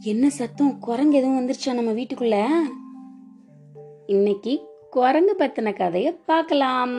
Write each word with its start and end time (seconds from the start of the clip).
என்ன 0.00 0.30
சத்தம்? 0.30 0.78
குரங்கு 0.78 1.16
எதுவும் 1.16 1.40
வந்துருச்சா 1.40 1.72
நம்ம 1.72 1.92
வீட்டுக்குள்ள? 1.92 2.48
இன்னைக்கு 4.06 4.66
குரங்கு 4.90 5.34
பத்தின 5.38 5.72
கதைய 5.72 6.18
பார்க்கலாம். 6.26 6.92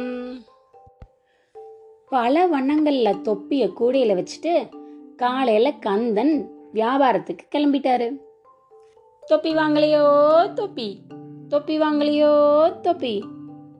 பல 2.09 2.47
வண்ணங்கள்ல 2.47 3.21
தொப்பிய 3.21 3.67
கூடையில 3.67 4.25
வச்சுட்டு 4.25 4.69
காலையில 5.15 5.71
கந்தன் 5.71 6.49
வியாபாரத்துக்கு 6.73 7.47
கிளம்பிட்டாரு. 7.55 8.17
தொப்பி 9.25 9.55
வாங்கலையோ 9.55 10.53
தொப்பி? 10.53 11.01
தொப்பி 11.47 11.79
வாங்கலையோ 11.79 12.79
தொப்பி? 12.79 13.25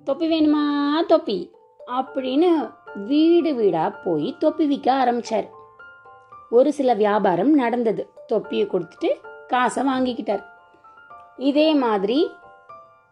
தொப்பி 0.04 0.30
வேணுமா 0.30 1.06
தொப்பி? 1.08 1.52
அப்படின்னு 1.88 2.72
வீடு 3.06 3.56
வீடா 3.56 3.90
போய் 3.90 4.36
தொப்பி 4.40 4.66
விற்க 4.66 4.94
ஆரம்பிச்சார். 4.94 5.48
ஒரு 6.56 6.70
சில 6.74 6.90
வியாபாரம் 6.94 7.54
நடந்தது. 7.54 8.04
தொப்பியை 8.28 8.66
கொடுத்துட்டு 8.66 9.10
காசை 9.48 9.82
வாங்கிக்கிட்டார். 9.88 10.44
இதே 11.38 11.70
மாதிரி 11.76 12.20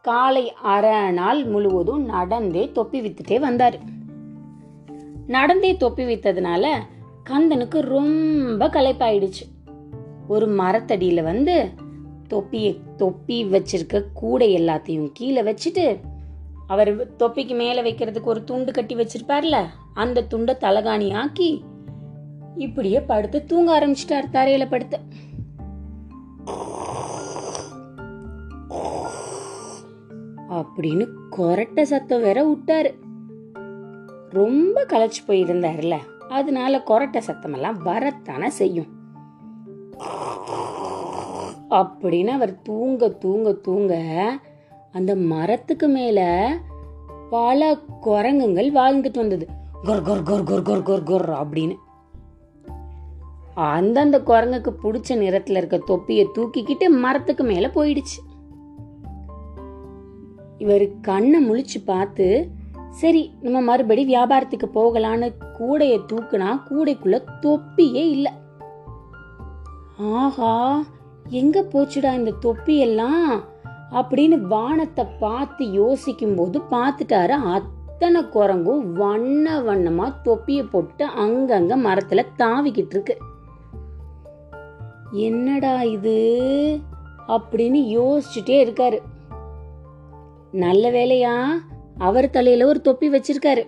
காலை 0.05 0.45
அரை 0.73 1.11
நாள் 1.11 1.41
முழுவதும் 1.45 2.03
நடந்தே 2.05 2.63
தொப்பி 2.71 2.99
வித்துட்டே 3.01 3.37
வந்தார். 3.39 3.77
நடந்தே 5.27 5.71
தொப்பி 5.77 6.03
வித்ததுனால 6.03 6.65
கந்தனுக்கு 7.29 7.79
ரொம்ப 7.93 8.67
களைப்பாயிடுச்சு. 8.67 9.43
ஒரு 10.27 10.47
மரத்தடியில் 10.47 11.23
வந்து 11.23 11.55
தொப்பியை 12.27 12.71
தொப்பி 12.97 13.37
வச்சிருக்க 13.45 14.03
கூடை 14.13 14.49
எல்லாத்தையும் 14.57 15.09
கீழே 15.13 15.41
வச்சுட்டு 15.41 15.85
அவர் 16.67 16.91
தொப்பிக்கு 17.17 17.55
மேலே 17.55 17.81
வைக்கிறதுக்கு 17.81 18.31
ஒரு 18.33 18.41
துண்டு 18.43 18.71
கட்டி 18.71 18.95
வச்சிருப்பார்ல 18.95 19.57
அந்த 19.93 20.23
துண்டை 20.23 20.53
தலகாணி 20.59 21.09
ஆக்கி 21.13 21.49
இப்படியே 22.55 23.01
படுத்து 23.01 23.45
தூங்க 23.45 23.79
ஆரம்பிச்சிட்டார் 23.79 24.29
தரையில 24.33 24.69
படுத்து. 24.69 24.99
அப்படின்னு 30.49 31.07
கொரட்ட 31.31 31.81
சத்தம் 31.81 32.21
வேற 32.21 32.51
விட்டாரு. 32.51 32.93
ரொம்ப 34.29 34.85
களைச்சு 34.89 35.29
போயிருந்தாருல 35.29 35.97
அதனால 36.29 36.83
கொரட்ட 36.85 37.21
சத்தமெல்லாம் 37.27 37.77
வரத்தானே 37.77 38.49
செய்யும். 38.49 38.85
அப்படின்னு 41.69 42.27
அவர் 42.27 42.61
தூங்க 42.61 43.09
தூங்க 43.09 43.51
தூங்க 43.51 43.93
அந்த 44.91 45.15
மரத்துக்கு 45.15 45.87
மேல 45.87 46.49
பல 47.29 47.77
குரங்குகள் 47.99 48.71
வாழ்ந்துட்டு 48.71 49.13
வந்தது. 49.13 49.47
கொர் 49.83 50.01
கொர் 50.01 50.23
கொர் 50.23 50.43
கொர் 50.43 50.61
கொர் 50.61 50.83
கொர் 50.83 51.03
கொர் 51.03 51.29
அப்படின்னு. 51.29 51.75
அந்தந்த 53.55 54.19
குரங்குக்கு 54.19 54.71
பிடிச்ச 54.83 55.17
நிறத்துல 55.17 55.57
இருக்க 55.57 55.77
தொப்பியை 55.77 56.27
தூக்கிக்கிட்டு 56.37 56.89
மரத்துக்கு 56.89 57.43
மேல 57.43 57.67
போயிடுச்சு. 57.67 58.19
இவர் 60.57 60.99
கண்ணை 60.99 61.49
முழிச்சு 61.49 61.79
பார்த்து 61.85 62.51
சரி 62.89 63.31
நம்ம 63.41 63.61
மறுபடி 63.61 64.05
வியாபாரத்துக்கு 64.05 64.67
போகலான்னு 64.73 65.33
கூடைய 65.59 65.99
தூக்குனா 66.11 66.59
கூடைக்குள்ள 66.69 67.23
தொப்பியே 67.41 68.03
இல்ல. 68.09 68.33
ஆஹா 69.97 70.83
எங்க 71.29 71.61
போச்சுடா 71.61 72.13
இந்த 72.13 72.31
தொப்பி 72.31 72.77
எல்லாம் 72.77 73.43
அப்படின்னு 73.91 74.37
வானத்தை 74.39 75.05
பார்த்து 75.05 75.71
யோசிக்கும் 75.71 76.35
போது 76.35 76.59
பார்த்துட்டாரு 76.59 77.29
அத்தனை 77.29 78.21
குரங்கும் 78.21 78.91
வண்ண 78.91 79.59
வண்ணமா 79.61 80.13
தொப்பியை 80.23 80.63
போட்டு 80.63 81.05
அங்கங்க 81.05 81.75
மரத்துல 81.77 82.25
தாவிக்கிட்டு 82.37 82.89
இருக்கு. 82.89 83.17
என்னடா 85.13 85.83
இது? 85.83 86.15
அப்படின்னு 87.27 87.79
யோசிச்சுட்டே 87.97 88.57
இருக்காரு. 88.65 88.99
நல்ல 90.51 90.91
வேலையா 90.91 91.49
அவர் 91.97 92.29
தலையில 92.29 92.65
ஒரு 92.65 92.81
தொப்பி 92.81 93.09
வச்சிருக்காரு. 93.09 93.67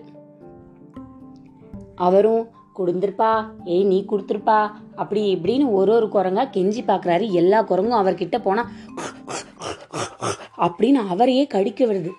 அவரும் 1.95 2.47
கொடுந்திருப்பா 2.77 3.45
ஏய் 3.65 3.83
நீ 3.83 4.05
கொடுத்துருப்பா 4.09 4.71
அப்படி 4.95 5.35
இப்படின்னு 5.35 5.71
ஒரு 5.71 5.93
ஒரு 5.93 6.05
குரங்கா 6.05 6.47
கெஞ்சி 6.51 6.81
பாக்குறாரு. 6.87 7.31
எல்லா 7.31 7.63
குரங்கும் 7.63 8.05
அவர்கிட்ட 8.05 8.41
போனா 8.41 8.71
அப்படின்னு 10.57 10.93
அவரையே 10.93 11.47
கடிக்க 11.47 11.85
வருது 11.85 12.09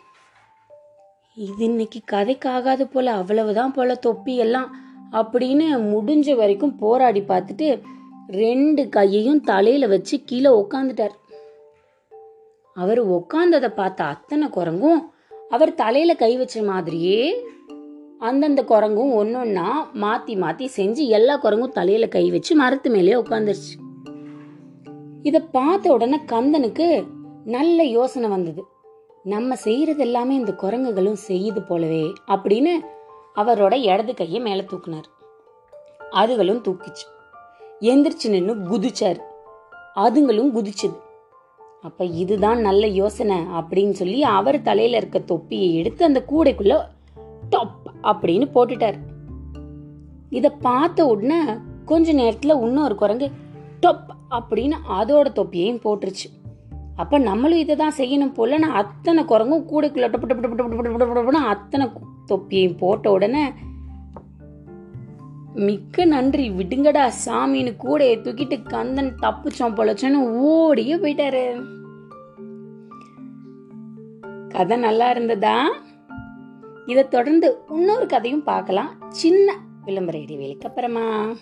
இது 1.34 1.64
இன்னைக்கு 1.64 2.00
கதைக்காகாது 2.12 2.84
போல 2.84 3.12
அவ்வளவுதான் 3.12 3.72
போல 3.72 3.94
தொப்பி 3.94 4.36
எல்லாம் 4.36 4.76
அப்படின்னு 5.12 5.64
முடிஞ்ச 5.68 6.36
வரைக்கும் 6.36 6.76
போராடி 6.76 7.20
பார்த்துட்டு 7.20 7.82
ரெண்டு 8.28 8.88
கையையும் 8.88 9.40
தலையில 9.40 9.86
வச்சு 9.86 10.22
கீழே 10.24 10.50
உக்காந்துட்டார். 10.50 11.14
அவர் 12.74 13.00
உக்காந்ததை 13.10 13.68
பார்த்த 13.68 14.04
அத்தனை 14.04 14.48
குரங்கும் 14.48 15.00
அவர் 15.48 15.74
தலையில 15.74 16.14
கை 16.14 16.36
வச்ச 16.36 16.62
மாதிரியே 16.62 17.44
அந்தந்த 18.18 18.62
குரங்கும் 18.62 19.14
ஒன்னொன்னா 19.20 19.66
மாத்தி 19.94 20.34
மாத்தி 20.34 20.68
செஞ்சு 20.76 21.08
எல்லா 21.08 21.42
குரங்கும் 21.42 21.72
தலையில 21.72 22.08
கை 22.08 22.30
வச்சு 22.30 22.56
மரத்து 22.56 22.90
மேலேயே 22.90 23.14
உட்காந்துருச்சு 23.14 23.74
இத 25.22 25.40
பார்த்த 25.40 25.92
உடனே 25.92 26.20
கந்தனுக்கு 26.26 27.06
நல்ல 27.44 27.82
யோசனை 27.82 28.28
வந்தது. 28.28 28.64
நம்ம 29.22 29.56
செய்யறது 29.56 30.00
எல்லாமே 30.00 30.34
இந்த 30.34 30.52
குரங்குகளும் 30.52 31.18
செய்யுது 31.28 31.66
போலவே 31.66 32.12
அப்படின்னு 32.28 32.80
அவரோட 33.34 33.74
இடது 33.74 34.14
கையை 34.14 34.40
மேல 34.40 34.62
தூக்குனார். 34.62 35.08
அதுகளும் 36.12 36.62
தூக்கிச்சு. 36.68 37.15
எந்திரிச்சு 37.80 38.28
நின்று 38.28 38.54
குதிச்சாரு. 38.54 39.18
அதுங்களும் 39.94 40.50
குதிச்சுது. 40.54 40.96
அப்ப 41.82 42.04
இதுதான் 42.04 42.60
நல்ல 42.60 42.86
யோசனை 42.86 43.36
அப்படின்னு 43.36 43.90
சொல்லி 43.90 44.22
அவர் 44.22 44.62
தலையில 44.62 44.96
இருக்க 44.96 45.18
தொப்பியை 45.18 45.74
எடுத்து 45.74 46.04
அந்த 46.04 46.24
கூடைக்குள்ள 46.28 46.78
டொப் 47.50 47.86
அப்படின்னு 48.02 48.46
போட்டுட்டார். 48.54 48.94
இத 50.30 50.50
பார்த்த 50.50 51.06
உடனே 51.06 51.40
கொஞ்ச 51.84 52.12
நேரத்துல 52.12 52.62
இன்னொரு 52.62 52.94
குரங்கு 52.94 53.30
டொப் 53.82 54.08
அப்படின்னு 54.30 54.76
அதோட 54.88 55.32
தொப்பியையும் 55.32 55.80
போட்டுருச்சு. 55.84 56.26
அப்ப 56.96 57.18
நம்மளும் 57.18 57.58
இதை 57.58 57.76
தான் 57.76 57.96
செய்யணும் 57.96 58.34
போல 58.34 58.58
நான் 58.58 58.72
அத்தனை 58.72 59.24
குரங்கும் 59.24 59.66
கூடைக்குள்ள 59.70 60.08
டப்பு 60.08 60.26
டப்பு 60.28 60.42
டப்பு 60.42 60.58
டப்பு 60.58 60.86
டப்பு 60.86 61.16
டப்புன்னு 61.16 61.44
அத்தனை 61.54 61.88
தொப்பியையும் 62.26 62.76
போட்ட 62.76 63.10
உடனே 63.10 63.52
மிக்க 65.56 66.04
நன்றி. 66.04 66.50
விடுங்கடா 66.50 67.12
சாமின்னு 67.24 67.72
கூடையை 67.84 68.16
தூக்கிட்டு 68.20 68.62
கந்தன் 68.62 69.14
தப்புச்சோம் 69.22 69.76
பொழச்சோன்னு 69.76 70.20
ஓடியே 70.30 70.96
போயிட்டாரு. 70.96 71.64
கதை 74.48 74.76
நல்லா 74.76 75.10
இருந்ததா? 75.10 75.68
இதை 76.86 77.08
தொடர்ந்து 77.08 77.64
இன்னொரு 77.68 78.06
கதையும் 78.06 78.42
பார்க்கலாம். 78.42 78.90
சின்ன 79.08 79.58
விளம்பர 79.84 80.18
இடைவேளைக்கு 80.18 80.66
அப்புறமா. 80.66 81.34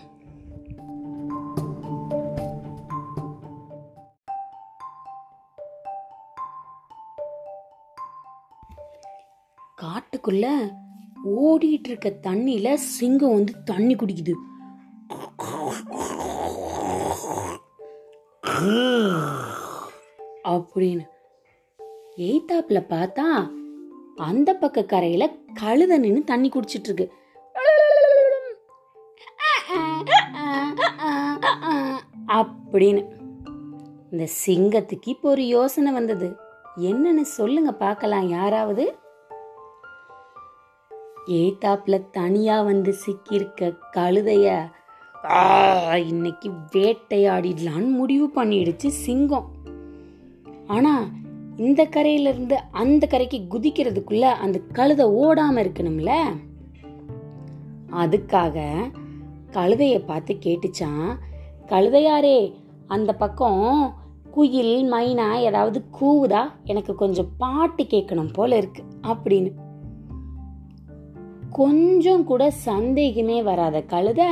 காட்டுக்குள்ள 9.83 10.73
ஓடிட்டு 11.25 11.89
இருக்க 11.89 12.09
தண்ணியில 12.23 12.75
சிங்கம் 12.75 13.35
வந்து 13.35 13.62
தண்ணி 13.62 13.95
குடிக்குது. 13.95 14.33
அப்படின்னு. 20.45 21.05
எய்தாப்புல 22.17 22.81
பார்த்தா 22.89 23.51
அந்த 24.17 24.55
பக்க 24.55 24.85
கரையில 24.85 25.33
கழுத 25.61 25.99
நின்னு 25.99 26.25
தண்ணி 26.25 26.49
குடிச்சிட்டு 26.49 26.88
இருக்கு 26.88 27.12
அப்படின்னு. 32.29 33.09
இந்த 34.11 34.29
சிங்கத்துக்கு 34.47 35.03
இப்போ 35.05 35.31
ஒரு 35.31 35.47
யோசனை 35.47 35.93
வந்தது. 35.93 36.37
என்னன்னு 36.76 37.21
சொல்லுங்க 37.21 37.73
பார்க்கலாம் 37.73 38.29
யாராவது. 38.29 39.04
ஏத்தாப்புல 41.26 42.11
தனியா 42.11 42.62
வந்து 42.62 42.94
சிக்கியிருக்க 43.06 43.76
கழுதைய 43.97 44.73
இன்னைக்கு 46.06 46.50
வேட்டையாடிடலான்னு 46.73 47.88
முடிவு 47.88 48.31
பண்ணிடுச்சு 48.35 48.87
சிங்கம். 48.87 49.50
ஆனா 50.67 51.09
இந்த 51.56 51.85
கரையில 51.85 52.29
இருந்து 52.29 52.59
அந்த 52.71 53.06
கரைக்கு 53.06 53.47
குதிக்கிறதுக்குள்ள 53.50 54.21
அந்த 54.21 54.61
கழுதை 54.73 55.06
ஓடாம 55.06 55.55
இருக்கணும்ல? 55.55 56.23
அதுக்காக 57.93 58.76
கழுதைய 59.50 60.05
பார்த்து 60.05 60.35
கேட்டுச்சான் 60.35 61.17
கழுதையாரே 61.67 62.55
அந்த 62.87 63.15
பக்கம் 63.15 63.94
குயில் 64.31 64.93
மைனா 64.93 65.35
ஏதாவது 65.35 65.85
கூவுதா? 66.00 66.50
எனக்கு 66.65 66.94
கொஞ்சம் 66.94 67.29
பாட்டு 67.38 67.85
கேட்கணும் 67.85 68.32
போல 68.32 68.56
இருக்கு 68.56 68.82
அப்படின்னு. 69.03 69.50
கொஞ்சம் 71.59 72.25
கூட 72.25 72.43
சந்தேகமே 72.69 73.37
வராத 73.49 73.77
கழுத. 73.93 74.23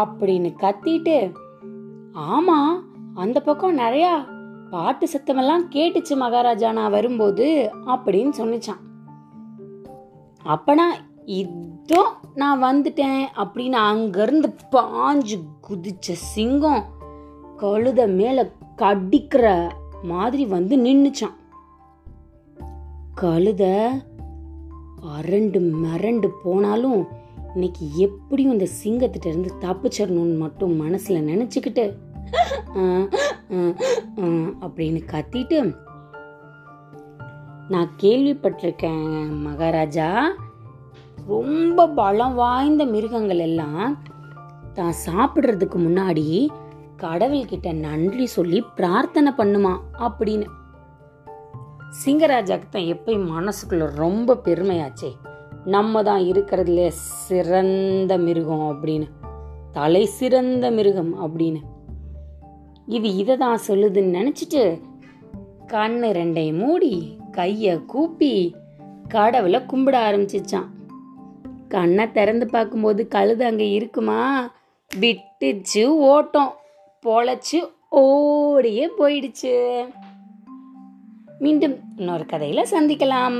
அப்படின்னு 0.00 0.50
கத்திட்டு 0.62 1.16
ஆமா 2.34 2.58
அந்த 3.14 3.38
பக்கம் 3.40 3.78
நிறையா 3.78 4.12
பாட்டு 4.70 5.06
சத்தமெல்லாம் 5.12 5.64
கேட்டுச்சு 5.74 6.16
மகாராஜா 6.16 6.68
நான் 6.72 6.94
வரும்போது 6.96 7.46
அப்படின்னு 7.86 8.32
சொன்னிச்சான். 8.40 8.82
அப்பனா 10.44 10.86
இதோ 11.40 12.02
நான் 12.34 12.62
வந்துட்டேன் 12.62 13.22
அப்படின்னு 13.42 13.78
அங்கிருந்து 13.90 14.48
பாஞ்சு 14.72 15.38
குதிச்ச 15.68 16.16
சிங்கம் 16.32 16.84
கழுத 17.58 18.00
மேல 18.14 18.38
கடிக்கிற 18.82 19.46
மாதிரி 20.02 20.44
வந்து 20.46 20.74
நின்னுச்சான். 20.76 21.36
கழுத 23.20 23.64
அரண்டு 25.06 25.60
மிரண்டு 25.84 26.28
போனாலும் 26.42 27.08
இன்னைக்கு 27.54 27.96
எப்படியும் 27.96 28.52
இந்த 28.52 28.66
சிங்கத்திட்ட 28.84 29.26
இருந்து 29.26 29.52
தப்பிச்சிடணும்னு 29.60 30.38
மட்டும் 30.38 30.80
மனசுல 30.80 31.20
நினைச்சுக்கிட்டு 31.20 31.96
அப்படின்னு 34.60 35.02
கத்திட்டு 35.10 35.76
நான் 37.68 37.90
கேள்விப்பட்டிருக்கேன் 38.02 39.40
மகாராஜா. 39.42 40.32
ரொம்ப 41.26 41.88
பலம் 41.88 42.34
வாய்ந்த 42.34 42.84
மிருகங்கள் 42.84 43.38
எல்லாம் 43.38 44.02
தான் 44.72 44.94
சாப்பிட்றதுக்கு 45.06 45.74
முன்னாடி 45.74 46.48
கடவுள்கிட்ட 46.96 47.72
நன்றி 47.72 48.26
சொல்லி 48.26 48.64
பிரார்த்தனை 48.76 49.32
பண்ணுமா 49.36 49.78
அப்படின்னு 49.98 50.46
சிங்கராஜாக்கு 51.90 52.68
தான் 52.70 52.82
எப்பயும் 52.82 53.30
மனசுக்குள்ள 53.30 53.94
ரொம்ப 53.94 54.40
பெருமையாச்சே. 54.44 55.10
நம்ம 55.64 56.02
தான் 56.02 56.20
இருக்கிறதுல 56.20 56.88
சிறந்த 56.88 58.18
மிருகம் 58.18 58.66
அப்படின்னு. 58.70 59.06
தலை 59.72 60.04
சிறந்த 60.04 60.70
மிருகம் 60.70 61.12
அப்படின்னு. 61.26 61.60
இது 62.86 63.16
இதை 63.16 63.36
தான் 63.36 63.58
சொல்லுதுன்னு 63.68 64.16
நினச்சிட்டு 64.18 64.80
கண்ணு 65.66 66.08
ரெண்டையும் 66.18 66.56
மூடி 66.56 67.16
கையை 67.32 67.84
கூப்பி 67.84 68.56
கடவுளை 69.08 69.60
கும்பிட 69.60 69.96
ஆரம்பிச்சிச்சான். 70.08 70.68
கண்ணை 71.68 72.12
திறந்து 72.12 72.46
பார்க்கும்போது 72.46 73.08
கழுது 73.08 73.44
அங்கே 73.44 73.70
இருக்குமா? 73.70 74.50
விட்டுச்சு 74.94 75.84
ஓட்டம். 75.84 76.54
பொழைச்சு 77.04 77.60
ஓடியே 77.88 78.90
போயிடுச்சு. 78.98 79.84
மீண்டும் 81.40 81.76
இன்னொரு 81.96 82.24
கதையில் 82.26 82.70
சந்திக்கலாம். 82.70 83.38